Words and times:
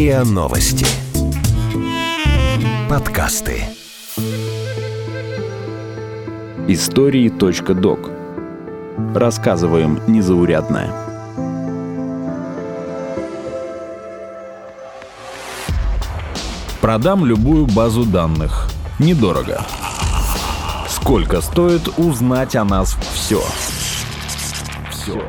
РИА 0.00 0.24
Новости. 0.24 0.86
Подкасты. 2.88 3.64
Истории.док. 6.68 8.10
Рассказываем 9.14 10.00
незаурядное. 10.06 10.90
Продам 16.80 17.26
любую 17.26 17.66
базу 17.66 18.06
данных. 18.06 18.70
Недорого. 18.98 19.60
Сколько 20.88 21.42
стоит 21.42 21.86
узнать 21.98 22.56
о 22.56 22.64
нас 22.64 22.96
все? 23.12 23.42
Все. 24.90 25.22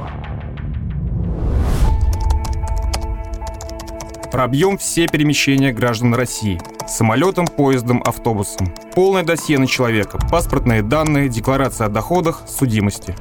Пробьем 4.31 4.77
все 4.77 5.07
перемещения 5.07 5.73
граждан 5.73 6.15
России. 6.15 6.57
Самолетом, 6.87 7.47
поездом, 7.47 8.01
автобусом. 8.01 8.73
Полное 8.95 9.23
досье 9.23 9.59
на 9.59 9.67
человека, 9.67 10.19
паспортные 10.31 10.81
данные, 10.81 11.27
декларация 11.27 11.87
о 11.87 11.89
доходах, 11.89 12.43
судимости. 12.47 13.13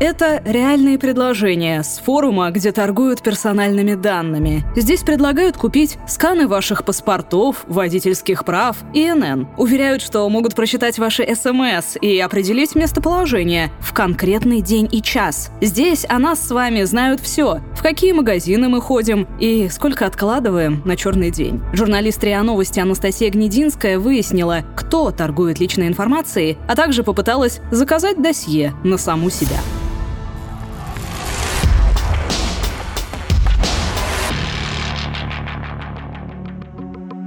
Это 0.00 0.40
реальные 0.46 0.98
предложения 0.98 1.82
с 1.82 1.98
форума, 1.98 2.50
где 2.50 2.72
торгуют 2.72 3.20
персональными 3.20 3.92
данными. 3.92 4.64
Здесь 4.74 5.02
предлагают 5.02 5.58
купить 5.58 5.98
сканы 6.08 6.48
ваших 6.48 6.86
паспортов, 6.86 7.64
водительских 7.68 8.46
прав 8.46 8.78
и 8.94 9.12
НН. 9.12 9.46
Уверяют, 9.58 10.00
что 10.00 10.26
могут 10.30 10.54
прочитать 10.54 10.98
ваши 10.98 11.28
СМС 11.34 11.98
и 12.00 12.18
определить 12.18 12.74
местоположение 12.74 13.70
в 13.78 13.92
конкретный 13.92 14.62
день 14.62 14.88
и 14.90 15.02
час. 15.02 15.50
Здесь 15.60 16.06
о 16.08 16.18
нас 16.18 16.48
с 16.48 16.50
вами 16.50 16.84
знают 16.84 17.20
все. 17.20 17.60
В 17.74 17.82
какие 17.82 18.12
магазины 18.12 18.70
мы 18.70 18.80
ходим 18.80 19.28
и 19.38 19.68
сколько 19.68 20.06
откладываем 20.06 20.80
на 20.86 20.96
черный 20.96 21.30
день. 21.30 21.60
Журналист 21.74 22.24
РИА 22.24 22.42
Новости 22.42 22.80
Анастасия 22.80 23.30
Гнединская 23.30 23.98
выяснила, 23.98 24.64
кто 24.76 25.10
торгует 25.10 25.60
личной 25.60 25.88
информацией, 25.88 26.56
а 26.66 26.74
также 26.74 27.02
попыталась 27.02 27.60
заказать 27.70 28.22
досье 28.22 28.72
на 28.82 28.96
саму 28.96 29.28
себя. 29.28 29.58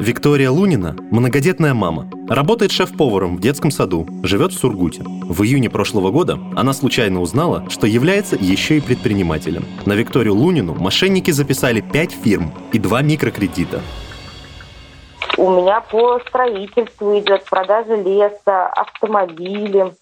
Виктория 0.03 0.51
Лунина– 0.51 0.97
многодетная 1.11 1.73
мама. 1.73 2.09
Работает 2.27 2.73
шеф-поваром 2.73 3.37
в 3.37 3.39
детском 3.39 3.71
саду, 3.71 4.05
живет 4.21 4.51
в 4.51 4.59
Сургуте. 4.59 5.01
В 5.01 5.43
июне 5.43 5.69
прошлого 5.69 6.11
года 6.11 6.37
она 6.57 6.73
случайно 6.73 7.21
узнала, 7.21 7.69
что 7.69 7.87
является 7.87 8.35
еще 8.35 8.75
и 8.75 8.81
предпринимателем. 8.81 9.63
На 9.85 9.93
Викторию 9.93 10.35
Лунину 10.35 10.73
мошенники 10.73 11.31
записали 11.31 11.79
5 11.79 12.11
фирм 12.11 12.53
и 12.73 12.79
2 12.79 13.01
микрокредита. 13.01 13.79
У 15.37 15.49
меня 15.49 15.79
по 15.79 16.19
строительству 16.27 17.17
идет 17.17 17.45
продажа 17.45 17.95
леса, 17.95 18.67
автомобили, 18.67 19.93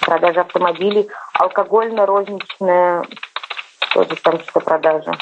продажа 0.00 0.40
автомобилей, 0.40 1.06
алкогольно-розничная, 1.38 3.04
тоже 3.94 4.16
там 4.24 4.40
что 4.40 4.58
продажа. 4.58 5.12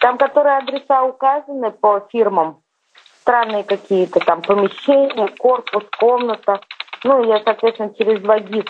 Там, 0.00 0.18
которые 0.18 0.58
адреса 0.58 1.02
указаны 1.04 1.70
по 1.70 2.06
фирмам, 2.12 2.58
странные 3.26 3.64
какие-то 3.64 4.20
там 4.20 4.40
помещения, 4.40 5.28
корпус, 5.38 5.82
комната. 5.98 6.60
Ну, 7.02 7.24
я, 7.28 7.42
соответственно, 7.44 7.92
через 7.98 8.22
Вагис 8.22 8.64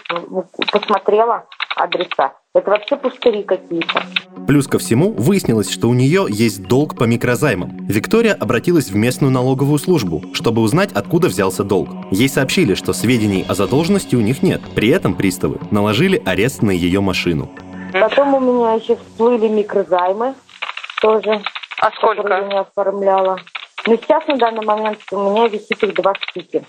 посмотрела 0.72 1.44
адреса. 1.76 2.32
Это 2.54 2.70
вообще 2.70 2.96
пустыри 2.96 3.42
какие-то. 3.42 4.02
Плюс 4.46 4.66
ко 4.66 4.78
всему, 4.78 5.12
выяснилось, 5.12 5.70
что 5.70 5.88
у 5.88 5.94
нее 5.94 6.24
есть 6.30 6.66
долг 6.66 6.96
по 6.96 7.04
микрозаймам. 7.04 7.86
Виктория 7.86 8.32
обратилась 8.32 8.90
в 8.90 8.96
местную 8.96 9.30
налоговую 9.30 9.78
службу, 9.78 10.22
чтобы 10.32 10.62
узнать, 10.62 10.90
откуда 10.92 11.28
взялся 11.28 11.62
долг. 11.62 11.90
Ей 12.10 12.30
сообщили, 12.30 12.74
что 12.74 12.94
сведений 12.94 13.44
о 13.46 13.54
задолженности 13.54 14.16
у 14.16 14.20
них 14.20 14.42
нет. 14.42 14.62
При 14.74 14.88
этом 14.88 15.14
приставы 15.14 15.58
наложили 15.70 16.22
арест 16.24 16.62
на 16.62 16.70
ее 16.70 17.00
машину. 17.00 17.50
Потом 17.92 18.34
у 18.34 18.40
меня 18.40 18.72
еще 18.72 18.96
всплыли 18.96 19.48
микрозаймы 19.48 20.34
тоже. 21.02 21.42
А 21.78 21.90
сколько? 21.90 22.26
Я 22.26 22.60
оформляла. 22.60 23.38
Но 23.86 23.96
сейчас 23.96 24.26
на 24.26 24.36
данный 24.36 24.64
момент 24.64 24.98
у 25.12 25.30
меня 25.30 25.46
висит 25.46 25.82
их 25.82 25.94
два 25.94 26.14
штуки. 26.14 26.64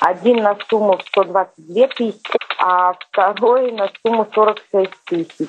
Один 0.00 0.42
на 0.42 0.56
сумму 0.68 0.98
122 1.08 1.88
тысячи, 1.88 2.38
а 2.58 2.92
второй 2.92 3.72
на 3.72 3.90
сумму 4.02 4.26
46 4.34 4.90
тысяч. 5.06 5.48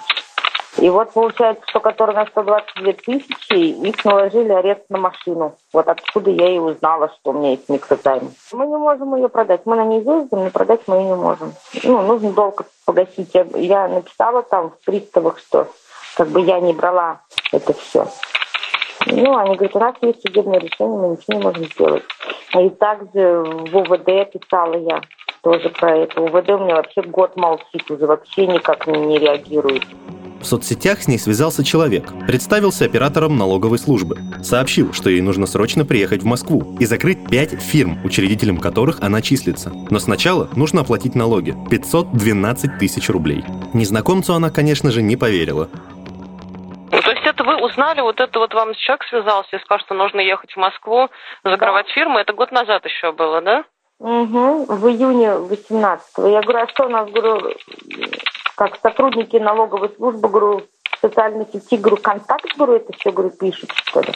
И 0.77 0.89
вот 0.89 1.11
получается, 1.11 1.63
что 1.67 1.81
который 1.81 2.15
на 2.15 2.25
122 2.25 2.93
тысячи, 2.93 3.53
их 3.53 4.05
наложили 4.05 4.51
арест 4.51 4.83
на 4.89 4.97
машину. 4.97 5.55
Вот 5.73 5.87
откуда 5.87 6.31
я 6.31 6.55
и 6.55 6.59
узнала, 6.59 7.09
что 7.19 7.31
у 7.31 7.33
меня 7.33 7.51
есть 7.51 7.67
микрозайм. 7.67 8.33
Мы 8.53 8.65
не 8.67 8.77
можем 8.77 9.15
ее 9.15 9.27
продать. 9.27 9.61
Мы 9.65 9.75
на 9.75 9.83
ней 9.83 9.99
ездим, 9.99 10.43
но 10.45 10.49
продать 10.49 10.81
мы 10.87 10.95
ее 10.95 11.03
не 11.03 11.15
можем. 11.15 11.53
Ну, 11.83 12.01
нужно 12.01 12.31
долго 12.31 12.65
погасить. 12.85 13.31
Я, 13.33 13.45
я 13.55 13.87
написала 13.89 14.43
там 14.43 14.69
в 14.71 14.85
приставах, 14.85 15.39
что 15.39 15.67
как 16.15 16.29
бы 16.29 16.39
я 16.41 16.61
не 16.61 16.71
брала 16.71 17.19
это 17.51 17.73
все. 17.73 18.07
Ну, 19.07 19.37
они 19.37 19.55
говорят, 19.55 19.75
у 19.75 19.79
нас 19.79 19.95
есть 20.01 20.21
судебное 20.21 20.59
решение, 20.59 20.97
мы 20.97 21.09
ничего 21.09 21.37
не 21.37 21.43
можем 21.43 21.65
сделать. 21.65 22.03
И 22.57 22.69
также 22.69 23.43
в 23.43 23.75
УВД 23.75 24.31
писала 24.31 24.75
я 24.75 25.01
тоже 25.41 25.69
про 25.69 25.97
это. 25.97 26.21
УВД 26.21 26.49
у 26.49 26.59
меня 26.59 26.75
вообще 26.75 27.01
год 27.01 27.35
молчит 27.35 27.89
уже, 27.89 28.05
вообще 28.05 28.47
никак 28.47 28.85
не 28.87 29.17
реагирует. 29.17 29.83
В 30.41 30.45
соцсетях 30.45 31.03
с 31.03 31.07
ней 31.07 31.19
связался 31.19 31.63
человек, 31.63 32.11
представился 32.25 32.85
оператором 32.85 33.37
налоговой 33.37 33.77
службы, 33.77 34.17
сообщил, 34.41 34.91
что 34.91 35.11
ей 35.11 35.21
нужно 35.21 35.45
срочно 35.45 35.85
приехать 35.85 36.23
в 36.23 36.25
Москву 36.25 36.75
и 36.79 36.85
закрыть 36.85 37.27
пять 37.29 37.51
фирм, 37.51 37.99
учредителем 38.03 38.57
которых 38.57 39.01
она 39.01 39.21
числится. 39.21 39.71
Но 39.91 39.99
сначала 39.99 40.49
нужно 40.55 40.81
оплатить 40.81 41.13
налоги– 41.13 41.55
512 41.69 42.79
тысяч 42.79 43.09
рублей. 43.09 43.43
Незнакомцу 43.73 44.33
она, 44.33 44.49
конечно 44.49 44.91
же, 44.91 45.03
не 45.03 45.15
поверила 45.15 45.69
это 47.41 47.49
вы 47.49 47.63
узнали, 47.63 48.01
вот 48.01 48.19
это 48.19 48.39
вот 48.39 48.53
вам 48.53 48.73
человек 48.75 49.03
связался 49.05 49.55
и 49.55 49.59
сказал, 49.59 49.79
что 49.79 49.93
нужно 49.93 50.19
ехать 50.19 50.53
в 50.53 50.57
Москву, 50.57 51.09
закрывать 51.43 51.87
да. 51.87 51.93
фирму. 51.93 52.19
Это 52.19 52.33
год 52.33 52.51
назад 52.51 52.85
еще 52.85 53.11
было, 53.11 53.41
да? 53.41 53.63
Угу, 53.99 54.65
в 54.65 54.87
июне 54.87 55.27
18-го. 55.27 56.27
Я 56.27 56.41
говорю, 56.41 56.63
а 56.63 56.67
что 56.67 56.85
у 56.85 56.89
нас, 56.89 57.09
говорю, 57.09 57.53
как 58.55 58.77
сотрудники 58.77 59.37
налоговой 59.37 59.89
службы, 59.89 60.27
говорю, 60.27 60.61
в 60.91 60.97
социальной 61.01 61.45
сети, 61.51 61.77
говорю, 61.77 61.97
контакт, 61.97 62.57
говорю, 62.57 62.75
это 62.75 62.93
все, 62.93 63.11
говорю, 63.11 63.31
пишут, 63.31 63.71
что 63.73 64.01
ли? 64.01 64.13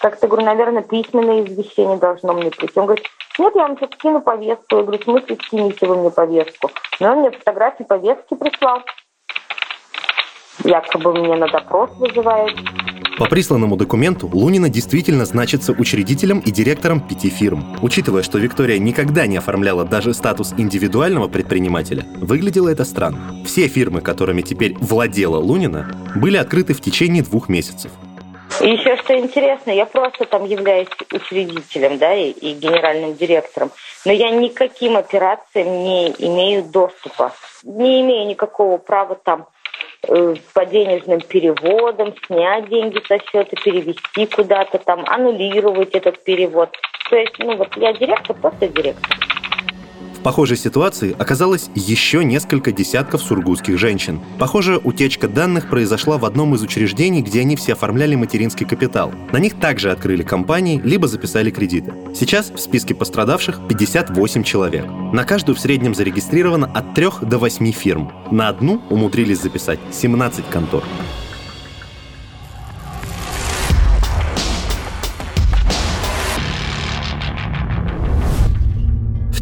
Как-то, 0.00 0.26
говорю, 0.26 0.46
наверное, 0.46 0.82
письменное 0.82 1.44
извещение 1.44 1.98
должно 1.98 2.32
мне 2.32 2.50
прийти. 2.50 2.78
Он 2.80 2.86
говорит, 2.86 3.06
нет, 3.38 3.54
я 3.54 3.62
вам 3.62 3.76
сейчас 3.76 3.90
скину 3.92 4.22
повестку. 4.22 4.76
Я 4.76 4.82
говорю, 4.82 4.98
в 4.98 5.04
смысле 5.04 5.36
скините 5.46 5.86
вы 5.86 5.96
мне 5.96 6.10
повестку? 6.10 6.70
Но 6.98 7.12
он 7.12 7.18
мне 7.18 7.30
фотографии 7.30 7.84
повестки 7.84 8.34
прислал 8.34 8.82
якобы 10.64 11.12
меня 11.14 11.36
на 11.36 11.48
допрос 11.48 11.90
вызывают. 11.98 12.58
По 13.18 13.26
присланному 13.26 13.76
документу 13.76 14.30
Лунина 14.32 14.70
действительно 14.70 15.26
значится 15.26 15.72
учредителем 15.72 16.38
и 16.40 16.50
директором 16.50 17.00
пяти 17.00 17.28
фирм. 17.28 17.76
Учитывая, 17.82 18.22
что 18.22 18.38
Виктория 18.38 18.78
никогда 18.78 19.26
не 19.26 19.36
оформляла 19.36 19.84
даже 19.84 20.14
статус 20.14 20.54
индивидуального 20.56 21.28
предпринимателя, 21.28 22.04
выглядело 22.16 22.70
это 22.70 22.84
странно. 22.84 23.18
Все 23.44 23.68
фирмы, 23.68 24.00
которыми 24.00 24.40
теперь 24.40 24.74
владела 24.80 25.36
Лунина, 25.36 25.90
были 26.16 26.38
открыты 26.38 26.72
в 26.72 26.80
течение 26.80 27.22
двух 27.22 27.50
месяцев. 27.50 27.90
И 28.62 28.70
еще 28.70 28.96
что 28.96 29.18
интересно, 29.18 29.70
я 29.70 29.86
просто 29.86 30.24
там 30.24 30.44
являюсь 30.44 30.88
учредителем, 31.12 31.98
да, 31.98 32.14
и, 32.14 32.30
и 32.30 32.54
генеральным 32.54 33.14
директором, 33.16 33.70
но 34.04 34.12
я 34.12 34.30
никаким 34.30 34.96
операциям 34.96 35.84
не 35.84 36.08
имею 36.18 36.64
доступа, 36.64 37.32
не 37.64 38.00
имею 38.00 38.28
никакого 38.28 38.78
права 38.78 39.14
там 39.14 39.46
по 40.54 40.66
денежным 40.66 41.20
переводам, 41.20 42.14
снять 42.26 42.68
деньги 42.68 43.00
со 43.06 43.18
счета, 43.18 43.56
перевести 43.64 44.26
куда-то 44.26 44.78
там, 44.78 45.04
аннулировать 45.06 45.94
этот 45.94 46.24
перевод. 46.24 46.70
То 47.08 47.16
есть, 47.16 47.38
ну 47.38 47.56
вот 47.56 47.76
я 47.76 47.92
директор, 47.92 48.34
просто 48.36 48.68
директор. 48.68 49.29
Похожей 50.22 50.56
ситуации 50.56 51.16
оказалось 51.18 51.70
еще 51.74 52.24
несколько 52.24 52.72
десятков 52.72 53.22
сургутских 53.22 53.78
женщин. 53.78 54.20
Похожая 54.38 54.78
утечка 54.78 55.28
данных 55.28 55.68
произошла 55.70 56.18
в 56.18 56.24
одном 56.24 56.54
из 56.54 56.62
учреждений, 56.62 57.22
где 57.22 57.40
они 57.40 57.56
все 57.56 57.72
оформляли 57.72 58.14
материнский 58.16 58.66
капитал. 58.66 59.12
На 59.32 59.38
них 59.38 59.58
также 59.58 59.90
открыли 59.90 60.22
компании, 60.22 60.80
либо 60.84 61.08
записали 61.08 61.50
кредиты. 61.50 61.94
Сейчас 62.14 62.50
в 62.50 62.58
списке 62.58 62.94
пострадавших 62.94 63.60
58 63.68 64.42
человек. 64.42 64.86
На 65.12 65.24
каждую 65.24 65.56
в 65.56 65.60
среднем 65.60 65.94
зарегистрировано 65.94 66.66
от 66.66 66.94
3 66.94 67.08
до 67.22 67.38
8 67.38 67.72
фирм. 67.72 68.12
На 68.30 68.48
одну 68.48 68.82
умудрились 68.90 69.40
записать 69.40 69.78
17 69.90 70.44
контор. 70.46 70.84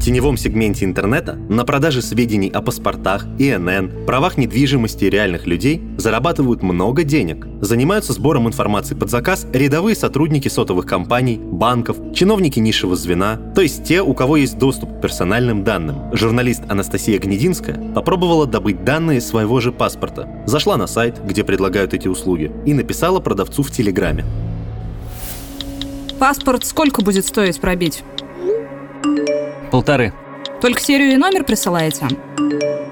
Теневом 0.09 0.39
сегменте 0.39 0.87
интернета 0.87 1.35
на 1.35 1.67
продаже 1.67 2.01
сведений 2.01 2.49
о 2.49 2.63
паспортах, 2.63 3.27
ИНН, 3.39 4.07
правах 4.07 4.39
недвижимости 4.39 5.05
реальных 5.05 5.47
людей 5.47 5.83
зарабатывают 5.99 6.63
много 6.63 7.05
денег. 7.05 7.47
Занимаются 7.61 8.15
сбором 8.15 8.49
информации 8.49 8.95
под 8.95 9.11
заказ 9.11 9.47
рядовые 9.53 9.95
сотрудники 9.95 10.49
сотовых 10.49 10.87
компаний, 10.87 11.39
банков, 11.39 11.99
чиновники 12.15 12.59
низшего 12.59 12.97
звена, 12.97 13.37
то 13.55 13.61
есть 13.61 13.85
те, 13.85 14.01
у 14.01 14.15
кого 14.15 14.39
есть 14.39 14.57
доступ 14.57 14.97
к 14.97 15.03
персональным 15.03 15.63
данным. 15.63 16.17
Журналист 16.17 16.63
Анастасия 16.71 17.19
Гнединская 17.19 17.79
попробовала 17.95 18.47
добыть 18.47 18.85
данные 18.85 19.21
своего 19.21 19.61
же 19.61 19.73
паспорта. 19.73 20.43
Зашла 20.47 20.79
на 20.79 20.87
сайт, 20.87 21.21
где 21.23 21.45
предлагают 21.45 21.93
эти 21.93 22.09
услуги, 22.09 22.51
и 22.65 22.73
написала 22.73 23.21
продавцу 23.21 23.63
в 23.63 23.71
Телеграме. 23.71 24.25
Паспорт 26.19 26.65
сколько 26.65 27.03
будет 27.03 27.27
стоить 27.27 27.61
пробить? 27.61 28.03
Полторы. 29.71 30.13
Только 30.61 30.81
серию 30.81 31.13
и 31.13 31.17
номер 31.17 31.45
присылаете? 31.45 32.07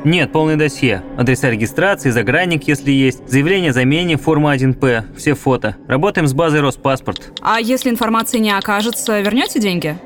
Нет, 0.04 0.30
полное 0.30 0.56
досье. 0.56 1.02
Адреса 1.18 1.50
регистрации, 1.50 2.10
загранник, 2.10 2.68
если 2.68 2.92
есть, 2.92 3.28
заявление 3.28 3.70
о 3.70 3.72
замене, 3.72 4.16
форма 4.16 4.54
1П, 4.54 5.16
все 5.16 5.34
фото. 5.34 5.76
Работаем 5.88 6.28
с 6.28 6.32
базой 6.32 6.60
Роспаспорт. 6.60 7.32
А 7.40 7.58
если 7.58 7.90
информации 7.90 8.38
не 8.38 8.52
окажется, 8.52 9.18
вернете 9.20 9.58
деньги? 9.58 9.98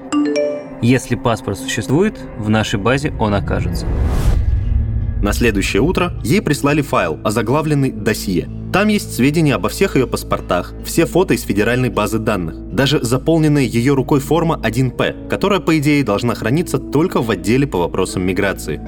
Если 0.81 1.17
паспорт 1.17 1.59
существует, 1.59 2.19
в 2.39 2.49
нашей 2.49 2.81
базе 2.81 3.13
он 3.19 3.35
окажется. 3.35 3.87
На 5.23 5.35
следующее 5.35 5.83
утро 5.83 6.15
ей 6.25 6.41
прислали 6.41 6.81
файл, 6.81 7.21
озаглавленный 7.23 7.93
«Досье». 7.93 8.49
Там 8.73 8.87
есть 8.87 9.17
сведения 9.17 9.57
обо 9.57 9.69
всех 9.69 9.97
ее 9.97 10.07
паспортах, 10.07 10.75
все 10.85 11.05
фото 11.05 11.35
из 11.35 11.43
федеральной 11.43 11.89
базы 11.89 12.19
данных, 12.19 12.55
даже 12.73 13.03
заполненная 13.03 13.65
ее 13.65 13.95
рукой 13.95 14.21
форма 14.21 14.61
1П, 14.63 15.29
которая, 15.29 15.59
по 15.59 15.77
идее, 15.77 16.05
должна 16.05 16.37
храниться 16.37 16.79
только 16.79 17.21
в 17.21 17.31
отделе 17.31 17.67
по 17.67 17.79
вопросам 17.79 18.23
миграции. 18.23 18.81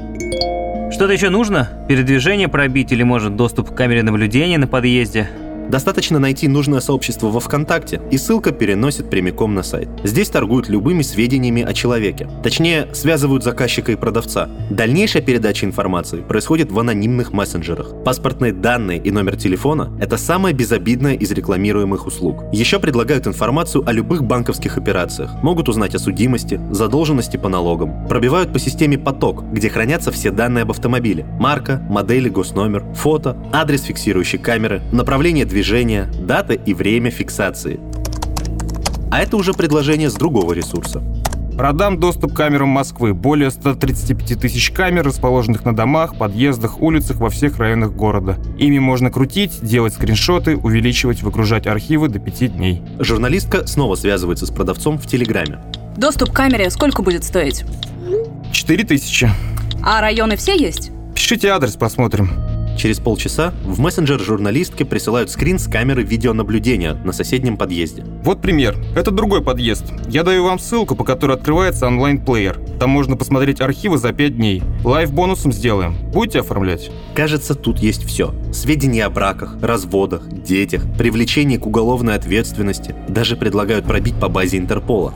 Что-то 0.93 1.13
еще 1.13 1.31
нужно? 1.31 1.69
Передвижение 1.89 2.47
пробить 2.47 2.93
или, 2.93 3.03
может, 3.03 3.35
доступ 3.35 3.71
к 3.71 3.75
камере 3.75 4.05
наблюдения 4.05 4.59
на 4.59 4.69
подъезде? 4.69 5.29
Достаточно 5.71 6.19
найти 6.19 6.49
нужное 6.49 6.81
сообщество 6.81 7.29
во 7.29 7.41
ВКонтакте, 7.41 8.01
и 8.11 8.19
ссылка 8.19 8.53
переносит 8.53 9.09
прямиком 9.09 9.55
на 9.55 9.63
сайт. 9.63 9.89
Здесь 10.05 10.29
торгуют 10.29 10.69
любыми 10.69 11.03
сведениями 11.03 11.63
о 11.63 11.73
человеке. 11.73 12.29
Точнее, 12.43 12.89
связывают 12.93 13.45
заказчика 13.45 13.93
и 13.93 13.97
продавца. 13.97 14.51
Дальнейшая 14.71 15.23
передача 15.23 15.67
информации 15.67 16.21
происходит 16.21 16.71
в 16.71 16.79
анонимных 16.79 17.33
мессенджерах. 17.33 18.03
Паспортные 18.05 18.53
данные 18.53 18.99
и 18.99 19.11
номер 19.11 19.37
телефона– 19.37 19.91
это 20.01 20.17
самое 20.17 20.55
безобидное 20.55 21.15
из 21.15 21.31
рекламируемых 21.31 22.07
услуг. 22.07 22.45
Еще 22.53 22.79
предлагают 22.79 23.27
информацию 23.27 23.83
о 23.87 23.93
любых 23.93 24.25
банковских 24.25 24.77
операциях. 24.77 25.31
Могут 25.43 25.69
узнать 25.69 25.95
о 25.95 25.99
судимости, 25.99 26.61
задолженности 26.71 27.37
по 27.37 27.49
налогам. 27.49 28.07
Пробивают 28.09 28.53
по 28.53 28.59
системе 28.59 28.99
поток, 28.99 29.45
где 29.53 29.69
хранятся 29.71 30.11
все 30.13 30.31
данные 30.31 30.63
об 30.63 30.71
автомобиле. 30.71 31.25
Марка, 31.39 31.83
модели, 31.89 32.29
госномер, 32.29 32.85
фото, 32.95 33.37
адрес 33.53 33.83
фиксирующей 33.83 34.39
камеры, 34.39 34.83
направление 34.93 35.45
движения 35.53 36.11
дата 36.19 36.55
и 36.55 36.73
время 36.73 37.11
фиксации. 37.11 37.79
А 39.11 39.21
это 39.21 39.37
уже 39.37 39.53
предложение 39.53 40.09
с 40.09 40.15
другого 40.15 40.55
ресурса. 40.55 41.03
Продам 41.57 42.01
доступ 42.01 42.33
к 42.33 42.37
камерам 42.37 42.71
Москвы. 42.71 43.13
Более 43.13 43.51
135 43.51 44.41
тысяч 44.41 44.71
камер, 44.71 45.05
расположенных 45.05 45.67
на 45.67 45.77
домах, 45.77 46.17
подъездах, 46.17 46.81
улицах 46.81 47.19
во 47.19 47.29
всех 47.29 47.59
районах 47.59 47.93
города. 47.93 48.39
Ими 48.57 48.79
можно 48.79 49.11
крутить, 49.11 49.61
делать 49.61 49.93
скриншоты, 49.93 50.57
увеличивать, 50.57 51.23
выгружать 51.23 51.67
архивы 51.67 52.09
до 52.09 52.19
5 52.19 52.57
дней. 52.57 52.83
Журналистка 52.99 53.67
снова 53.67 53.97
связывается 53.97 54.47
с 54.47 54.51
продавцом 54.51 54.99
в 54.99 55.07
Телеграме. 55.07 55.59
Доступ 55.99 56.31
к 56.31 56.35
камере 56.35 56.71
сколько 56.71 57.03
будет 57.03 57.23
стоить? 57.23 57.65
4 58.51 58.85
тысячи. 58.85 59.29
А 59.85 60.01
районы 60.01 60.37
все 60.37 60.57
есть? 60.57 60.91
Пишите 61.15 61.49
адрес, 61.49 61.77
посмотрим. 61.77 62.52
Через 62.77 62.99
полчаса 62.99 63.53
в 63.65 63.79
мессенджер 63.81 64.21
журналистке 64.21 64.85
присылают 64.85 65.31
скрин 65.31 65.59
с 65.59 65.69
камеры 65.69 66.03
видеонаблюдения 66.03 66.95
на 67.05 67.13
соседнем 67.13 67.57
подъезде. 67.57 68.05
Вот 68.25 68.41
пример. 68.41 68.77
Это 68.97 69.11
другой 69.11 69.43
подъезд. 69.43 69.85
Я 70.09 70.23
даю 70.23 70.45
вам 70.45 70.59
ссылку, 70.59 70.97
по 70.97 71.05
которой 71.05 71.37
открывается 71.37 71.87
онлайн-плеер. 71.87 72.59
Там 72.81 72.91
можно 72.91 73.17
посмотреть 73.17 73.61
архивы 73.61 73.99
за 73.99 74.13
5 74.13 74.37
дней. 74.37 74.63
Лайв 74.85 75.13
бонусом 75.13 75.53
сделаем. 75.53 75.95
Будете 76.13 76.41
оформлять? 76.41 76.91
Кажется, 77.15 77.55
тут 77.55 77.79
есть 77.79 78.05
все. 78.05 78.35
Сведения 78.53 79.05
о 79.05 79.11
браках, 79.11 79.57
разводах, 79.63 80.29
детях, 80.29 80.85
привлечении 80.99 81.59
к 81.59 81.67
уголовной 81.67 82.15
ответственности. 82.15 82.95
Даже 83.09 83.37
предлагают 83.37 83.85
пробить 83.85 84.19
по 84.19 84.29
базе 84.29 84.59
Интерпола. 84.59 85.15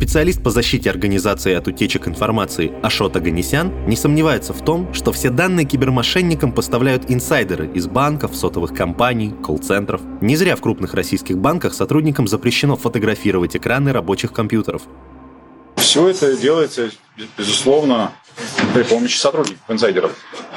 Специалист 0.00 0.42
по 0.42 0.48
защите 0.48 0.88
организации 0.88 1.52
от 1.52 1.68
утечек 1.68 2.08
информации 2.08 2.72
Ашот 2.82 3.16
Аганесян 3.16 3.86
не 3.86 3.96
сомневается 3.96 4.54
в 4.54 4.64
том, 4.64 4.94
что 4.94 5.12
все 5.12 5.28
данные 5.28 5.66
кибермошенникам 5.66 6.52
поставляют 6.52 7.10
инсайдеры 7.10 7.70
из 7.74 7.86
банков, 7.86 8.34
сотовых 8.34 8.72
компаний, 8.72 9.34
колл-центров. 9.44 10.00
Не 10.22 10.36
зря 10.36 10.56
в 10.56 10.62
крупных 10.62 10.94
российских 10.94 11.36
банках 11.36 11.74
сотрудникам 11.74 12.26
запрещено 12.26 12.76
фотографировать 12.76 13.54
экраны 13.54 13.92
рабочих 13.92 14.32
компьютеров. 14.32 14.84
Все 15.76 16.08
это 16.08 16.34
делается, 16.34 16.90
безусловно, 17.36 18.12
при 18.72 18.84
помощи 18.84 19.18
сотрудников, 19.18 19.60
инсайдеров, 19.68 20.12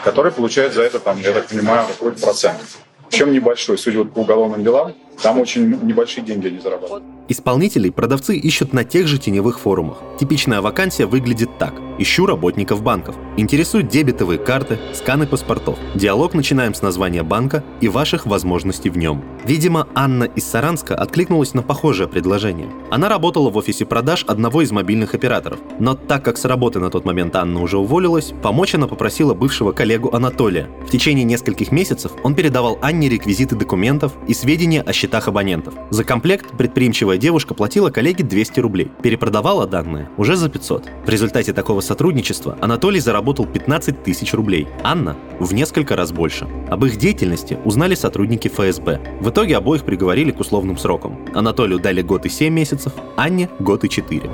которые 0.05 0.31
получают 0.31 0.73
за 0.73 0.83
это, 0.83 0.99
там, 0.99 1.19
я 1.19 1.33
так 1.33 1.49
понимаю, 1.49 1.85
какой-то 1.89 2.21
процент. 2.21 2.61
Причем 3.09 3.33
небольшой, 3.33 3.77
судя 3.77 4.05
по 4.05 4.19
уголовным 4.19 4.63
делам, 4.63 4.93
там 5.21 5.39
очень 5.39 5.69
небольшие 5.85 6.25
деньги 6.25 6.47
они 6.47 6.59
зарабатывают. 6.59 7.03
Исполнителей 7.29 7.91
продавцы 7.91 8.35
ищут 8.35 8.73
на 8.73 8.83
тех 8.83 9.07
же 9.07 9.17
теневых 9.17 9.59
форумах. 9.59 10.03
Типичная 10.19 10.61
вакансия 10.61 11.05
выглядит 11.05 11.57
так. 11.57 11.73
Ищу 11.97 12.25
работников 12.25 12.83
банков. 12.83 13.15
Интересуют 13.37 13.87
дебетовые 13.87 14.37
карты, 14.39 14.77
сканы 14.93 15.25
паспортов. 15.25 15.79
Диалог 15.95 16.33
начинаем 16.33 16.73
с 16.73 16.81
названия 16.81 17.23
банка 17.23 17.63
и 17.79 17.87
ваших 17.87 18.25
возможностей 18.25 18.89
в 18.89 18.97
нем. 18.97 19.23
Видимо, 19.45 19.87
Анна 19.95 20.25
из 20.25 20.45
Саранска 20.45 20.95
откликнулась 20.95 21.53
на 21.53 21.61
похожее 21.61 22.09
предложение. 22.09 22.67
Она 22.91 23.07
работала 23.07 23.49
в 23.49 23.57
офисе 23.57 23.85
продаж 23.85 24.25
одного 24.27 24.61
из 24.61 24.71
мобильных 24.71 25.13
операторов. 25.13 25.59
Но 25.79 25.93
так 25.93 26.25
как 26.25 26.37
с 26.37 26.45
работы 26.45 26.79
на 26.79 26.89
тот 26.89 27.05
момент 27.05 27.35
Анна 27.35 27.61
уже 27.61 27.77
уволилась, 27.77 28.33
помочь 28.41 28.75
она 28.75 28.87
попросила 28.87 29.33
бывшего 29.33 29.71
коллегу 29.71 30.13
Анатолия. 30.13 30.67
В 30.85 30.91
течение 30.91 31.23
нескольких 31.23 31.71
месяцев 31.71 32.11
он 32.23 32.35
передавал 32.35 32.79
Анне 32.81 33.07
реквизиты 33.07 33.55
документов 33.55 34.13
и 34.27 34.33
сведения 34.33 34.81
о 34.81 34.91
счетах 35.03 35.27
абонентов. 35.27 35.73
За 35.89 36.05
комплект 36.05 36.57
предприимчивая 36.57 37.17
девушка 37.17 37.53
платила 37.53 37.89
коллеге 37.89 38.23
200 38.23 38.59
рублей. 38.61 38.89
Перепродавала 39.01 39.67
данные 39.67 40.09
уже 40.15 40.37
за 40.37 40.47
500. 40.47 40.85
В 41.05 41.09
результате 41.09 41.51
такого 41.51 41.81
сотрудничества 41.81 42.57
Анатолий 42.61 43.01
заработал 43.01 43.45
15 43.45 44.01
тысяч 44.03 44.33
рублей. 44.33 44.67
Анна 44.81 45.17
в 45.41 45.53
несколько 45.53 45.97
раз 45.97 46.13
больше. 46.13 46.47
Об 46.69 46.85
их 46.85 46.95
деятельности 46.95 47.57
узнали 47.65 47.95
сотрудники 47.95 48.47
ФСБ. 48.47 49.19
В 49.19 49.29
итоге 49.29 49.57
обоих 49.57 49.83
приговорили 49.83 50.31
к 50.31 50.39
условным 50.39 50.77
срокам. 50.77 51.19
Анатолию 51.33 51.79
дали 51.79 52.01
год 52.01 52.25
и 52.25 52.29
7 52.29 52.53
месяцев, 52.53 52.93
Анне 53.17 53.49
год 53.59 53.83
и 53.83 53.89
4. 53.89 54.29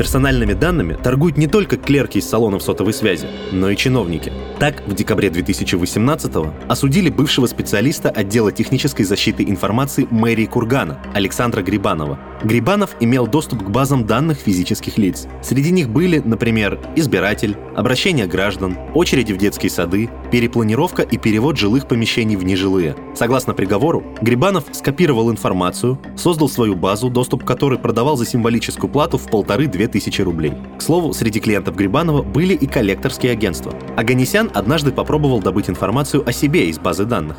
Персональными 0.00 0.54
данными 0.54 0.94
торгуют 0.94 1.36
не 1.36 1.46
только 1.46 1.76
клерки 1.76 2.16
из 2.16 2.26
салонов 2.26 2.62
сотовой 2.62 2.94
связи, 2.94 3.28
но 3.52 3.68
и 3.68 3.76
чиновники. 3.76 4.32
Так, 4.58 4.82
в 4.86 4.94
декабре 4.94 5.28
2018-го 5.28 6.54
осудили 6.68 7.10
бывшего 7.10 7.44
специалиста 7.44 8.08
отдела 8.08 8.50
технической 8.50 9.04
защиты 9.04 9.42
информации 9.42 10.08
мэрии 10.10 10.46
Кургана 10.46 10.98
Александра 11.12 11.60
Грибанова. 11.60 12.18
Грибанов 12.42 12.96
имел 13.00 13.26
доступ 13.26 13.62
к 13.62 13.68
базам 13.68 14.06
данных 14.06 14.38
физических 14.38 14.96
лиц. 14.96 15.26
Среди 15.42 15.70
них 15.70 15.90
были, 15.90 16.20
например, 16.24 16.80
избиратель, 16.96 17.56
обращение 17.76 18.26
граждан, 18.26 18.78
очереди 18.94 19.32
в 19.32 19.36
детские 19.36 19.70
сады, 19.70 20.08
перепланировка 20.30 21.02
и 21.02 21.18
перевод 21.18 21.58
жилых 21.58 21.86
помещений 21.86 22.36
в 22.36 22.44
нежилые. 22.44 22.96
Согласно 23.14 23.52
приговору, 23.52 24.02
Грибанов 24.22 24.64
скопировал 24.72 25.30
информацию, 25.30 26.00
создал 26.16 26.48
свою 26.48 26.76
базу, 26.76 27.10
доступ 27.10 27.44
к 27.44 27.46
которой 27.46 27.78
продавал 27.78 28.16
за 28.16 28.24
символическую 28.24 28.90
плату 28.90 29.18
в 29.18 29.28
полторы-две 29.28 29.86
тысячи 29.88 30.22
рублей. 30.22 30.54
К 30.78 30.82
слову, 30.82 31.12
среди 31.12 31.40
клиентов 31.40 31.76
Грибанова 31.76 32.22
были 32.22 32.54
и 32.54 32.66
коллекторские 32.66 33.32
агентства. 33.32 33.74
Аганесян 33.96 34.50
однажды 34.54 34.92
попробовал 34.92 35.40
добыть 35.40 35.68
информацию 35.68 36.26
о 36.26 36.32
себе 36.32 36.68
из 36.70 36.78
базы 36.78 37.04
данных. 37.04 37.36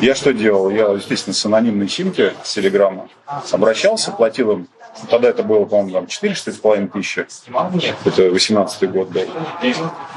Я 0.00 0.14
что 0.14 0.32
делал? 0.32 0.70
Я, 0.70 0.88
естественно, 0.88 1.34
с 1.34 1.44
анонимной 1.44 1.88
симки 1.88 2.32
с 2.42 2.54
Телеграма 2.54 3.08
обращался, 3.52 4.12
платил 4.12 4.52
им 4.52 4.68
Тогда 5.08 5.28
это 5.28 5.42
было, 5.42 5.64
по-моему, 5.64 5.92
там 5.92 6.06
4 6.06 6.34
4,5 6.34 6.88
тысячи. 6.88 7.26
Это 8.04 8.30
18 8.30 8.90
год 8.90 9.08
был. 9.08 9.26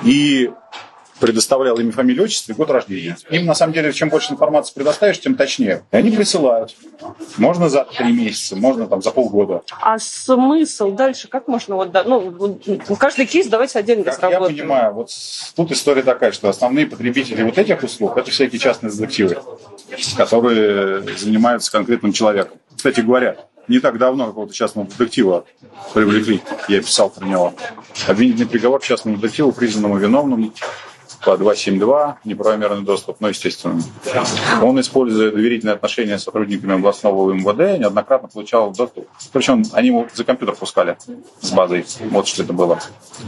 И 0.03 0.51
предоставлял 1.23 1.77
имя, 1.77 1.93
фамилию, 1.93 2.25
отчество 2.25 2.51
и 2.51 2.55
год 2.55 2.69
рождения. 2.69 3.15
Им, 3.29 3.45
на 3.45 3.53
самом 3.53 3.71
деле, 3.71 3.93
чем 3.93 4.09
больше 4.09 4.33
информации 4.33 4.73
предоставишь, 4.73 5.21
тем 5.21 5.35
точнее. 5.35 5.85
И 5.93 5.95
они 5.95 6.11
присылают. 6.11 6.75
Можно 7.37 7.69
за 7.69 7.85
три 7.85 8.11
месяца, 8.11 8.57
можно 8.57 8.87
там 8.87 9.01
за 9.01 9.11
полгода. 9.11 9.61
А 9.81 9.97
смысл 9.99 10.91
дальше? 10.91 11.29
Как 11.29 11.47
можно 11.47 11.77
вот, 11.77 11.93
ну, 12.05 12.59
каждый 12.99 13.25
кейс 13.25 13.47
давайте 13.47 13.79
отдельно 13.79 14.03
Как 14.03 14.31
я 14.31 14.41
понимаю, 14.41 14.93
вот 14.95 15.11
тут 15.55 15.71
история 15.71 16.03
такая, 16.03 16.33
что 16.33 16.49
основные 16.49 16.87
потребители 16.87 17.41
вот 17.43 17.57
этих 17.57 17.81
услуг– 17.83 18.17
это 18.17 18.29
всякие 18.29 18.59
частные 18.59 18.91
детективы, 18.91 19.37
которые 20.17 21.03
занимаются 21.17 21.71
конкретным 21.71 22.11
человеком. 22.11 22.57
Кстати 22.75 22.99
говоря, 22.99 23.37
не 23.69 23.79
так 23.79 23.97
давно 23.97 24.27
какого-то 24.27 24.53
частного 24.53 24.89
детектива 24.89 25.45
привлекли, 25.93 26.41
я 26.67 26.81
писал 26.81 27.09
про 27.09 27.25
него. 27.25 27.53
Обвинительный 28.07 28.49
приговор 28.49 28.81
частному 28.81 29.15
детективу, 29.15 29.53
признанному 29.53 29.95
виновным 29.95 30.51
по 31.23 31.37
272, 31.37 32.19
неправомерный 32.25 32.83
доступ, 32.83 33.17
ну, 33.19 33.29
естественно. 33.29 33.81
Он, 34.61 34.79
используя 34.79 35.31
доверительные 35.31 35.75
отношения 35.75 36.17
с 36.17 36.23
сотрудниками 36.23 36.75
областного 36.75 37.31
МВД, 37.33 37.79
неоднократно 37.79 38.27
получал 38.27 38.71
доступ. 38.71 39.07
Причем 39.31 39.63
они 39.73 39.89
ему 39.89 40.07
за 40.13 40.23
компьютер 40.23 40.55
пускали 40.55 40.97
с 41.41 41.51
базой. 41.51 41.85
Вот 42.09 42.27
что 42.27 42.43
это 42.43 42.53
было. 42.53 42.79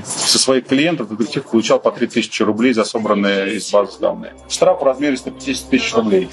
Со 0.03 0.37
своих 0.37 0.67
клиентов 0.67 1.09
детектив 1.09 1.43
получал 1.43 1.79
по 1.79 1.91
3000 1.91 2.43
рублей 2.43 2.73
за 2.73 2.83
собранные 2.83 3.55
из 3.55 3.71
базы 3.71 3.99
данные. 3.99 4.33
Штраф 4.49 4.81
в 4.81 4.83
размере 4.83 5.17
150 5.17 5.69
тысяч 5.69 5.93
рублей. 5.93 6.29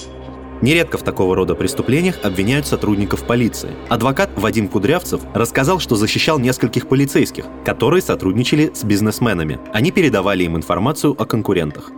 Нередко 0.62 0.96
в 0.96 1.02
такого 1.02 1.34
рода 1.34 1.56
преступлениях 1.56 2.24
обвиняют 2.24 2.68
сотрудников 2.68 3.26
полиции. 3.26 3.70
Адвокат 3.90 4.30
Вадим 4.36 4.68
Кудрявцев 4.68 5.20
рассказал, 5.34 5.80
что 5.80 5.96
защищал 5.96 6.38
нескольких 6.38 6.88
полицейских, 6.88 7.46
которые 7.64 8.00
сотрудничали 8.00 8.70
с 8.72 8.84
бизнесменами. 8.84 9.58
Они 9.74 9.90
передавали 9.90 10.44
им 10.44 10.56
информацию 10.56 11.16
о 11.18 11.24
конкурентах. 11.26 11.90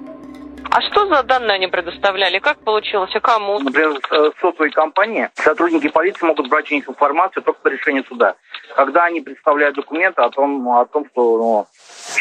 А 0.71 0.81
что 0.81 1.07
за 1.07 1.23
данные 1.23 1.57
они 1.57 1.67
предоставляли? 1.69 2.39
Как 2.39 2.59
получилось? 2.59 3.15
И 3.15 3.21
кому? 3.21 3.61
Например, 3.61 3.97
э, 4.11 4.31
сотовые 4.41 4.73
компании, 4.73 5.29
сотрудники 5.35 5.89
полиции 5.89 6.27
могут 6.27 6.49
брать 6.49 6.73
у 6.73 6.75
них 6.75 6.89
информацию 6.89 7.43
только 7.43 7.61
по 7.61 7.69
решению 7.69 8.05
суда. 8.09 8.35
Когда 8.75 9.05
они 9.05 9.21
представляют 9.21 9.77
документы 9.77 10.23
о 10.23 10.31
том, 10.31 10.69
о 10.69 10.85
том 10.87 11.07
что 11.13 11.39
ну, 11.39 11.67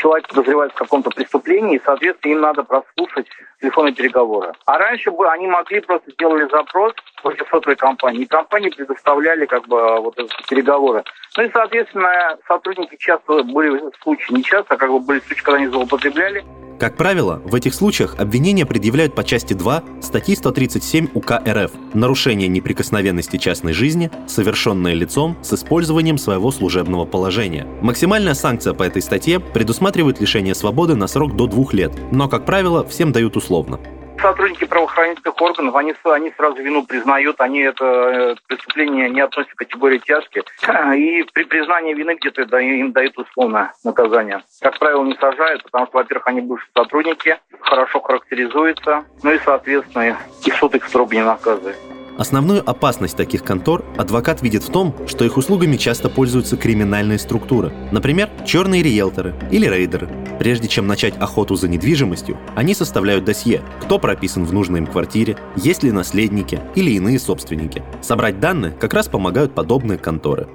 человек 0.03 0.27
подозревает 0.27 0.74
в 0.74 0.75
каком-то 0.75 1.10
преступлении, 1.10 1.77
и, 1.77 1.81
соответственно, 1.83 2.33
им 2.33 2.41
надо 2.41 2.63
прослушать 2.63 3.25
телефонные 3.62 3.93
переговоры. 3.93 4.51
А 4.65 4.77
раньше 4.77 5.12
бы 5.12 5.29
они 5.29 5.48
могли 5.48 5.79
просто 5.79 6.12
сделали 6.12 6.48
запрос 6.50 6.93
против 7.22 7.48
сотовой 7.48 7.77
компании, 7.77 8.24
и 8.24 8.25
компании 8.25 8.69
предоставляли 8.69 9.45
как 9.45 9.65
бы 9.67 10.01
вот 10.01 10.19
эти 10.19 10.33
переговоры. 10.50 11.03
Ну 11.38 11.43
и, 11.43 11.50
соответственно, 11.53 12.38
сотрудники 12.48 12.98
часто 13.00 13.43
были 13.43 13.81
случаи, 14.01 14.33
не 14.33 14.43
часто, 14.43 14.74
а 14.74 14.77
как 14.77 14.91
бы 14.91 15.00
были 15.00 15.19
случаи, 15.19 15.43
когда 15.43 15.57
они 15.57 15.67
злоупотребляли, 15.67 16.43
как 16.84 16.98
правило, 16.98 17.42
в 17.46 17.56
этих 17.56 17.75
случаях 17.75 18.16
обвинения 18.20 18.66
предъявляют 18.66 19.16
по 19.16 19.24
части 19.24 19.54
2 19.54 19.84
статьи 20.02 20.36
137 20.36 21.12
УК 21.13 21.42
РФ 21.48 21.72
«Нарушение 21.94 22.50
неприкосновенности 22.50 23.38
частной 23.38 23.72
жизни, 23.72 24.12
совершенное 24.28 24.94
лицом 24.94 25.38
с 25.42 25.54
использованием 25.54 26.18
своего 26.18 26.52
служебного 26.52 27.06
положения». 27.06 27.66
Максимальная 27.82 28.34
санкция 28.34 28.74
по 28.74 28.84
этой 28.84 29.02
статье 29.02 29.40
предусматривает 29.40 30.20
лишение 30.20 30.56
свободы 30.56 30.96
на 30.96 31.08
срок 31.08 31.38
до 31.38 31.48
двух 31.48 31.74
лет, 31.74 31.94
но, 32.12 32.28
как 32.28 32.46
правило, 32.46 32.86
всем 32.86 33.13
дают 33.13 33.38
условно 33.38 33.80
сотрудники 34.24 34.63
правоохранительных 34.63 35.39
органов, 35.42 35.75
они, 35.75 35.94
они 36.06 36.32
сразу 36.38 36.56
вину 36.56 36.86
признают, 36.86 37.39
они 37.42 37.60
это 37.60 37.86
э, 37.86 38.36
преступление 38.48 39.10
не 39.10 39.20
относят 39.20 39.51
к 39.51 39.58
категории 39.58 40.00
тяжкие. 40.00 40.44
И 40.96 41.24
при 41.34 41.44
признании 41.44 41.94
вины 41.94 42.15
где-то 42.15 42.58
им 42.58 42.94
дают 42.94 43.18
условное 43.18 43.74
наказание. 43.84 44.42
Как 44.62 44.80
правило, 44.80 45.03
не 45.03 45.15
сажают, 45.15 45.63
потому 45.63 45.88
что, 45.88 45.98
во-первых, 45.98 46.27
они 46.27 46.42
бывшие 46.42 46.70
сотрудники, 46.75 47.38
хорошо 47.60 48.00
характеризуются, 48.00 49.03
ну 49.24 49.34
и, 49.34 49.39
соответственно, 49.39 50.18
и 50.46 50.51
суд 50.51 50.74
их 50.75 50.88
строго 50.88 51.13
не 51.13 51.24
наказывает. 51.24 51.77
Основную 52.17 52.67
опасность 52.70 53.17
таких 53.17 53.43
контор 53.43 53.84
адвокат 53.98 54.43
видит 54.43 54.63
в 54.63 54.72
том, 54.72 54.96
что 55.08 55.25
их 55.25 55.36
услугами 55.38 55.77
часто 55.77 56.10
пользуются 56.10 56.58
криминальные 56.58 57.17
структуры, 57.17 57.74
например, 57.91 58.29
черные 58.46 58.84
риэлторы 58.84 59.34
или 59.50 59.67
рейдеры. 59.67 60.10
Прежде 60.38 60.67
чем 60.67 60.86
начать 60.86 61.17
охоту 61.17 61.55
за 61.55 61.67
недвижимостью, 61.67 62.38
они 62.55 62.75
составляют 62.75 63.25
досье, 63.25 63.62
кто 63.82 63.98
прописан 63.98 64.46
в 64.46 64.53
нужной 64.53 64.79
им 64.82 64.88
квартире, 64.88 65.38
есть 65.55 65.84
ли 65.84 65.91
наследники 65.91 66.60
или 66.75 66.91
иные 66.91 67.17
собственники. 67.17 67.84
Собрать 68.01 68.39
данные 68.39 68.74
как 68.74 68.93
раз 68.93 69.08
помогают 69.08 69.55
подобные 69.55 69.98
конторы. 69.98 70.48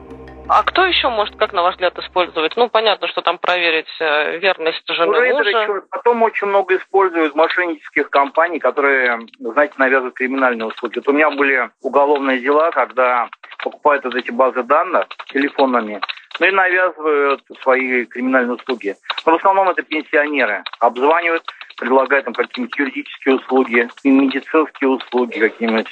А 0.48 0.62
кто 0.62 0.84
еще 0.86 1.08
может, 1.10 1.36
как 1.36 1.52
на 1.52 1.62
ваш 1.62 1.74
взгляд, 1.74 1.98
использовать? 1.98 2.56
Ну, 2.56 2.68
понятно, 2.68 3.06
что 3.08 3.20
там 3.20 3.38
проверить 3.38 3.88
э, 4.00 4.38
верность 4.38 4.82
жены 4.88 5.20
ну, 5.20 5.36
мужа. 5.36 5.82
Потом 5.90 6.22
очень 6.22 6.46
много 6.46 6.76
используют 6.76 7.34
мошеннических 7.34 8.08
компаний, 8.08 8.58
которые, 8.58 9.18
знаете, 9.38 9.74
навязывают 9.76 10.14
криминальные 10.14 10.66
услуги. 10.66 10.98
Вот 10.98 11.08
у 11.08 11.12
меня 11.12 11.30
были 11.30 11.70
уголовные 11.82 12.40
дела, 12.40 12.70
когда 12.70 13.28
покупают 13.62 14.04
вот 14.04 14.14
эти 14.14 14.30
базы 14.30 14.62
данных 14.62 15.06
телефонами, 15.32 16.00
ну 16.40 16.46
и 16.46 16.50
навязывают 16.50 17.42
свои 17.62 18.06
криминальные 18.06 18.54
услуги. 18.54 18.96
Но 19.26 19.32
в 19.32 19.36
основном 19.36 19.68
это 19.68 19.82
пенсионеры. 19.82 20.64
Обзванивают, 20.80 21.44
предлагают 21.76 22.26
им 22.26 22.32
какие-нибудь 22.32 22.78
юридические 22.78 23.36
услуги, 23.36 23.88
медицинские 24.04 24.90
услуги 24.90 25.38
какие-нибудь. 25.38 25.88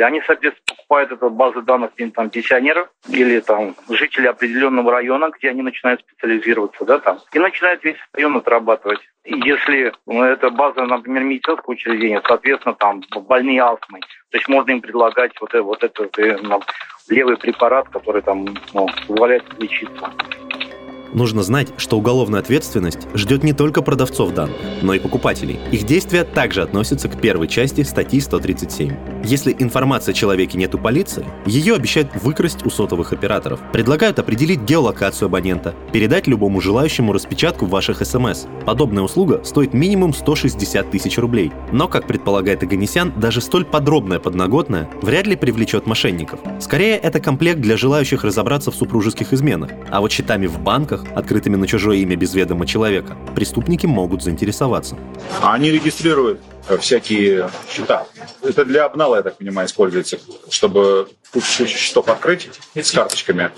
И 0.00 0.02
они, 0.02 0.22
соответственно, 0.26 0.64
покупают 0.66 1.12
эту 1.12 1.28
базу 1.28 1.60
данных 1.60 1.90
там, 2.14 2.30
пенсионеров 2.30 2.88
или 3.10 3.38
там 3.40 3.76
жителей 3.90 4.28
определенного 4.28 4.92
района, 4.92 5.28
где 5.28 5.50
они 5.50 5.60
начинают 5.60 6.00
специализироваться, 6.00 6.86
да, 6.86 7.00
там, 7.00 7.18
и 7.34 7.38
начинают 7.38 7.84
весь 7.84 7.98
район 8.14 8.34
отрабатывать. 8.38 9.00
И 9.24 9.38
если 9.46 9.92
ну, 10.06 10.22
это 10.22 10.48
база, 10.48 10.86
например, 10.86 11.24
медицинского 11.24 11.74
учреждения, 11.74 12.22
соответственно, 12.26 12.74
там 12.76 13.02
больные 13.14 13.62
астмой, 13.62 14.00
то 14.30 14.38
есть 14.38 14.48
можно 14.48 14.70
им 14.70 14.80
предлагать 14.80 15.32
вот, 15.38 15.52
вот 15.52 15.84
этот 15.84 16.16
ну, 16.16 16.62
левый 17.10 17.36
препарат, 17.36 17.90
который 17.90 18.22
там 18.22 18.46
ну, 18.72 18.88
позволяет 19.06 19.44
лечиться. 19.58 20.10
Нужно 21.12 21.42
знать, 21.42 21.68
что 21.76 21.98
уголовная 21.98 22.40
ответственность 22.40 23.08
ждет 23.14 23.42
не 23.42 23.52
только 23.52 23.82
продавцов 23.82 24.32
данных, 24.32 24.56
но 24.82 24.94
и 24.94 24.98
покупателей. 25.00 25.58
Их 25.72 25.84
действия 25.84 26.24
также 26.24 26.62
относятся 26.62 27.08
к 27.08 27.20
первой 27.20 27.48
части 27.48 27.82
статьи 27.82 28.20
137. 28.20 28.94
Если 29.24 29.54
информации 29.58 30.12
о 30.12 30.14
человеке 30.14 30.56
нет 30.56 30.74
у 30.74 30.78
полиции, 30.78 31.26
ее 31.46 31.74
обещают 31.74 32.14
выкрасть 32.22 32.64
у 32.64 32.70
сотовых 32.70 33.12
операторов. 33.12 33.60
Предлагают 33.72 34.18
определить 34.18 34.60
геолокацию 34.60 35.26
абонента, 35.26 35.74
передать 35.92 36.26
любому 36.26 36.60
желающему 36.60 37.12
распечатку 37.12 37.66
ваших 37.66 38.04
смс. 38.06 38.46
Подобная 38.64 39.02
услуга 39.02 39.42
стоит 39.44 39.74
минимум 39.74 40.14
160 40.14 40.90
тысяч 40.90 41.18
рублей. 41.18 41.52
Но, 41.72 41.88
как 41.88 42.06
предполагает 42.06 42.62
Аганесян, 42.62 43.12
даже 43.16 43.40
столь 43.40 43.64
подробная 43.64 44.20
подноготная 44.20 44.88
вряд 45.02 45.26
ли 45.26 45.36
привлечет 45.36 45.86
мошенников. 45.86 46.40
Скорее, 46.60 46.96
это 46.96 47.20
комплект 47.20 47.60
для 47.60 47.76
желающих 47.76 48.24
разобраться 48.24 48.70
в 48.70 48.76
супружеских 48.76 49.32
изменах. 49.32 49.70
А 49.90 50.00
вот 50.00 50.12
счетами 50.12 50.46
в 50.46 50.60
банках 50.60 50.99
счетах, 51.00 51.16
открытыми 51.16 51.56
на 51.56 51.66
чужое 51.66 51.98
имя 51.98 52.16
без 52.16 52.34
ведома 52.34 52.66
человека, 52.66 53.16
преступники 53.34 53.86
могут 53.86 54.22
заинтересоваться. 54.22 54.96
Они 55.42 55.70
регистрируют 55.70 56.40
э, 56.68 56.76
всякие 56.78 57.50
счета. 57.72 58.06
Это 58.42 58.64
для 58.64 58.84
обнала, 58.84 59.16
я 59.16 59.22
так 59.22 59.36
понимаю, 59.36 59.68
используется, 59.68 60.18
чтобы 60.50 61.08
кучу 61.32 61.66
счетов 61.66 62.08
открыть 62.08 62.50
с 62.74 62.90
карточками 62.92 63.50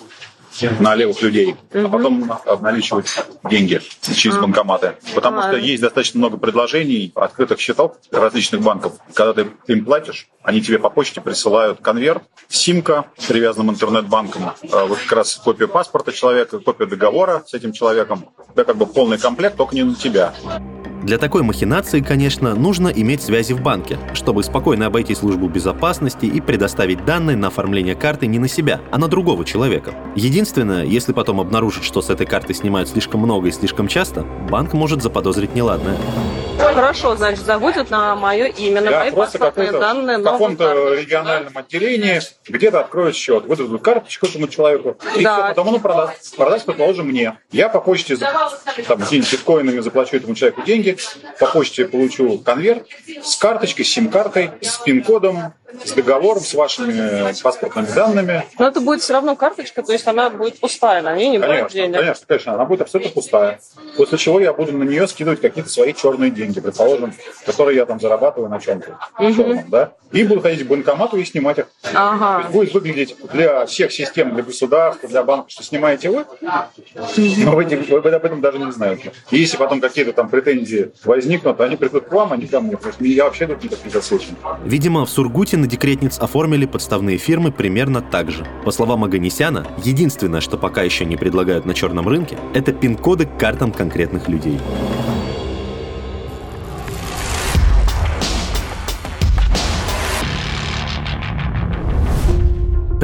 на 0.80 0.94
левых 0.94 1.21
людей, 1.23 1.56
а 1.73 1.88
потом 1.88 2.30
обналичивать 2.47 3.06
деньги 3.49 3.80
через 4.14 4.37
банкоматы. 4.37 4.97
Потому 5.14 5.42
что 5.42 5.56
есть 5.56 5.82
достаточно 5.82 6.18
много 6.18 6.37
предложений, 6.37 7.12
открытых 7.14 7.61
счетов 7.61 7.97
различных 8.11 8.62
банков. 8.62 8.94
Когда 9.14 9.32
ты 9.32 9.50
им 9.66 9.85
платишь, 9.85 10.28
они 10.42 10.61
тебе 10.61 10.78
по 10.78 10.90
почте 10.90 11.21
присылают 11.21 11.80
конверт, 11.80 12.23
симка 12.49 13.06
с 13.16 13.26
привязанным 13.26 13.71
интернет-банком, 13.71 14.52
а 14.73 14.85
вот 14.87 14.99
как 14.99 15.12
раз 15.12 15.37
копию 15.37 15.68
паспорта 15.68 16.12
человека, 16.12 16.59
копию 16.59 16.88
договора 16.88 17.42
с 17.47 17.54
этим 17.54 17.73
человеком. 17.73 18.28
Это 18.54 18.64
как 18.64 18.76
бы 18.76 18.87
полный 18.87 19.18
комплект, 19.18 19.56
только 19.56 19.75
не 19.75 19.85
на 19.85 19.94
тебя. 19.94 20.35
Для 21.02 21.18
такой 21.18 21.42
махинации, 21.42 22.00
конечно, 22.00 22.54
нужно 22.54 22.87
иметь 22.87 23.23
связи 23.23 23.52
в 23.54 23.61
банке, 23.61 23.99
чтобы 24.14 24.44
спокойно 24.44 24.87
обойти 24.87 25.16
службу 25.16 25.49
безопасности 25.49 26.26
и 26.26 26.40
предоставить 26.40 27.04
данные 27.04 27.37
на 27.37 27.49
оформление 27.49 27.97
карты 27.97 28.28
не 28.28 28.38
на 28.38 28.47
себя, 28.47 28.80
а 28.92 28.99
на 28.99 29.09
другого 29.09 29.44
человека. 29.44 29.94
Единственное, 30.14 30.85
если 30.85 31.12
потом 31.12 31.40
обнаружат, 31.40 31.82
что 31.82 32.02
с 32.02 32.11
этой 32.11 32.25
карты 32.25 32.54
снимают 32.54 32.88
слишком 32.88 33.21
много 33.21 33.49
и 33.49 33.50
слишком 33.50 33.88
часто, 33.88 34.23
банк 34.23 34.75
может 34.75 35.02
заподозрить 35.02 35.56
неладное. 35.56 35.97
Хорошо, 36.59 37.16
значит, 37.16 37.44
заводят 37.44 37.90
на 37.90 38.14
мое 38.14 38.47
имя, 38.47 38.80
на 38.80 38.90
да, 38.90 39.00
мои 39.00 39.11
паспортные 39.11 39.73
данные. 39.73 40.18
В 40.18 40.23
каком-то 40.23 40.94
региональном 40.94 41.52
да? 41.52 41.61
отделении 41.61 42.21
где-то 42.49 42.80
откроют 42.80 43.16
счет, 43.16 43.47
выдадут 43.47 43.82
карточку 43.82 44.26
этому 44.26 44.49
человеку, 44.49 44.97
и 45.16 45.25
да. 45.25 45.35
все, 45.35 45.42
потом 45.49 45.75
он 45.75 45.80
продаст. 45.80 46.37
Продаст, 46.37 46.66
предположим, 46.66 47.09
мне. 47.09 47.38
Я 47.50 47.68
по 47.68 47.80
почте 47.80 48.16
там, 48.16 49.00
биткоинами 49.11 49.80
заплачу 49.80 50.16
этому 50.16 50.35
человеку 50.35 50.62
деньги, 50.62 50.91
по 51.38 51.46
почте 51.46 51.87
получу 51.87 52.38
конверт 52.38 52.87
с 53.22 53.37
карточкой, 53.37 53.84
сим-картой, 53.84 54.50
с 54.61 54.78
пин-кодом, 54.78 55.54
с 55.85 55.93
договором, 55.93 56.41
с 56.43 56.55
вашими 56.55 57.33
паспортными 57.43 57.87
данными. 57.95 58.45
Но 58.59 58.69
это 58.69 58.81
будет 58.81 59.00
все 59.02 59.12
равно 59.14 59.37
карточка, 59.37 59.83
то 59.83 59.93
есть 59.93 60.07
она 60.07 60.31
будет 60.31 60.59
пустая, 60.61 61.02
на 61.02 61.14
ней 61.17 61.31
не 61.31 61.38
будет 61.38 61.49
Конечно, 61.49 61.69
денег. 61.71 61.97
конечно, 61.99 62.25
конечно, 62.26 62.55
она 62.55 62.64
будет 62.64 62.81
абсолютно 62.83 63.12
пустая. 63.12 63.61
После 63.97 64.19
чего 64.19 64.41
я 64.41 64.52
буду 64.52 64.73
на 64.76 64.85
нее 64.85 65.07
скидывать 65.09 65.41
какие-то 65.41 65.71
свои 65.71 65.93
черные 65.95 66.31
деньги, 66.31 66.61
предположим, 66.61 67.12
которые 67.47 67.76
я 67.76 67.87
там 67.87 68.00
зарабатываю 68.00 68.49
на 68.50 68.61
чем-то 68.61 68.99
черном, 69.19 69.64
да, 69.69 69.93
и 70.12 70.25
буду 70.25 70.41
ходить 70.41 70.64
к 70.67 70.69
банкомату 70.69 71.17
и 71.17 71.25
снимать 71.25 71.59
их. 71.59 71.67
То 71.83 71.91
Ага. 71.95 72.41
есть 72.43 72.52
будет 72.52 72.75
выглядеть 72.75 73.17
для 73.33 73.67
всех 73.67 73.93
систем, 73.93 74.35
для 74.35 74.43
государства, 74.43 75.09
для 75.09 75.23
банка, 75.23 75.50
что 75.50 75.62
снимаете 75.64 76.11
вы, 76.11 76.25
но 76.43 77.52
вы, 77.57 77.64
не- 77.64 77.76
вы 77.76 77.97
об 77.99 78.07
этом 78.25 78.41
даже 78.41 78.59
не 78.59 78.71
знаете. 78.73 79.12
И 79.31 79.38
если 79.38 79.57
потом 79.57 79.81
какие-то 79.81 80.12
там 80.12 80.29
претензии 80.29 80.93
возникнут, 81.05 81.61
они 81.61 81.76
придут 81.76 82.07
к 82.09 82.12
вам, 82.12 82.33
а 82.33 82.37
не 82.37 82.47
ко 82.47 82.61
мне. 82.61 82.76
Я 83.00 83.25
вообще 83.25 83.47
тут 83.47 83.62
никак 83.62 83.85
не 83.85 83.91
засвечен. 83.91 84.37
Видимо, 84.64 85.05
в 85.07 85.11
Сургуте 85.11 85.57
на 85.62 85.69
декретниц 85.69 86.19
оформили 86.19 86.66
подставные 86.66 87.19
фирмы 87.19 87.52
примерно 87.52 88.02
так 88.02 88.31
же. 88.31 88.45
По 88.64 88.73
словам 88.73 89.04
Аганесяна, 89.04 89.66
единственное, 89.83 90.40
что 90.40 90.59
пока 90.59 90.83
еще 90.83 91.04
не 91.04 91.16
предлагают 91.16 91.64
на 91.64 91.73
черном 91.73 92.09
рынке, 92.09 92.37
это 92.52 92.73
пин-коды 92.73 93.26
к 93.26 93.38
картам 93.38 93.73
конкретных 93.73 94.28
людей. 94.28 94.59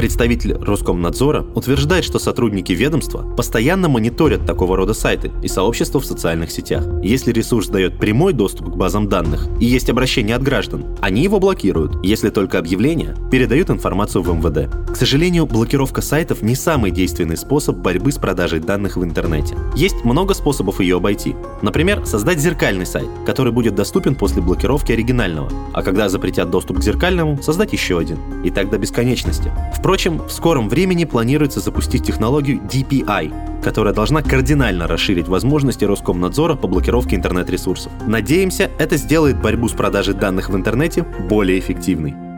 Представитель 0.09 0.55
Роскомнадзора 0.55 1.45
утверждает, 1.53 2.03
что 2.03 2.17
сотрудники 2.17 2.73
ведомства 2.73 3.21
постоянно 3.37 3.89
мониторят 3.89 4.43
такого 4.43 4.75
рода 4.75 4.95
сайты 4.95 5.31
и 5.43 5.47
сообщества 5.47 5.99
в 5.99 6.05
социальных 6.05 6.49
сетях. 6.51 6.83
Если 7.03 7.31
ресурс 7.31 7.67
дает 7.67 7.99
прямой 7.99 8.33
доступ 8.33 8.73
к 8.73 8.75
базам 8.75 9.07
данных 9.07 9.47
и 9.59 9.65
есть 9.65 9.87
обращение 9.87 10.35
от 10.35 10.41
граждан, 10.41 10.97
они 10.99 11.21
его 11.21 11.39
блокируют. 11.39 12.03
Если 12.03 12.31
только 12.31 12.57
объявления, 12.57 13.15
передают 13.31 13.69
информацию 13.69 14.23
в 14.23 14.35
МВД. 14.35 14.91
К 14.91 14.95
сожалению, 14.95 15.45
блокировка 15.45 16.01
сайтов 16.01 16.41
не 16.41 16.55
самый 16.55 16.89
действенный 16.89 17.37
способ 17.37 17.77
борьбы 17.77 18.11
с 18.11 18.17
продажей 18.17 18.61
данных 18.61 18.97
в 18.97 19.03
интернете. 19.03 19.55
Есть 19.75 20.03
много 20.03 20.33
способов 20.33 20.79
ее 20.79 20.97
обойти. 20.97 21.35
Например, 21.61 22.03
создать 22.07 22.39
зеркальный 22.39 22.87
сайт, 22.87 23.07
который 23.27 23.53
будет 23.53 23.75
доступен 23.75 24.15
после 24.15 24.41
блокировки 24.41 24.91
оригинального, 24.91 25.51
а 25.71 25.83
когда 25.83 26.09
запретят 26.09 26.49
доступ 26.49 26.79
к 26.79 26.83
зеркальному, 26.83 27.39
создать 27.43 27.73
еще 27.73 27.99
один. 27.99 28.17
И 28.43 28.49
так 28.49 28.71
до 28.71 28.79
бесконечности. 28.79 29.51
Впрочем, 29.77 29.98
в 30.07 30.29
скором 30.29 30.69
времени 30.69 31.03
планируется 31.03 31.59
запустить 31.59 32.05
технологию 32.05 32.59
DPI, 32.61 33.61
которая 33.61 33.93
должна 33.93 34.21
кардинально 34.21 34.87
расширить 34.87 35.27
возможности 35.27 35.83
Роскомнадзора 35.83 36.55
по 36.55 36.67
блокировке 36.67 37.17
интернет-ресурсов. 37.17 37.91
Надеемся, 38.07 38.71
это 38.79 38.95
сделает 38.95 39.41
борьбу 39.41 39.67
с 39.67 39.73
продажей 39.73 40.13
данных 40.13 40.49
в 40.49 40.55
интернете 40.55 41.03
более 41.27 41.59
эффективной. 41.59 42.28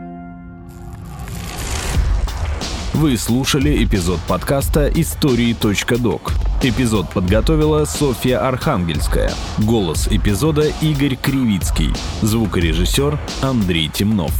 Вы 2.94 3.16
слушали 3.16 3.82
эпизод 3.82 4.20
подкаста 4.28 4.86
«Истории.док». 4.86 6.34
Эпизод 6.62 7.08
подготовила 7.08 7.86
Софья 7.86 8.46
Архангельская. 8.46 9.32
Голос 9.56 10.08
эпизода 10.10 10.70
Игорь 10.82 11.16
Кривицкий. 11.16 11.90
Звукорежиссер 12.20 13.18
Андрей 13.40 13.88
Темнов. 13.88 14.32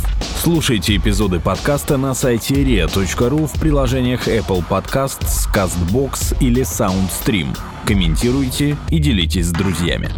Слушайте 0.43 0.97
эпизоды 0.97 1.41
подкаста 1.41 1.97
на 1.97 2.13
сайте 2.13 2.57
ria.ru 2.57 3.47
в 3.47 3.59
приложениях 3.59 4.29
Apple 4.29 4.63
Podcasts, 4.69 5.49
CastBox 5.51 6.37
или 6.41 6.61
SoundStream. 6.61 7.57
Комментируйте 7.87 8.77
и 8.91 8.99
делитесь 8.99 9.47
с 9.47 9.53
друзьями. 9.53 10.11